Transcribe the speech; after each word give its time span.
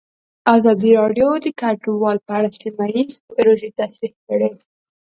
ازادي 0.55 0.91
راډیو 0.99 1.29
د 1.43 1.47
کډوال 1.59 2.17
په 2.25 2.31
اړه 2.37 2.49
سیمه 2.61 2.85
ییزې 2.95 3.19
پروژې 3.35 3.69
تشریح 3.79 4.13
کړې. 4.27 4.49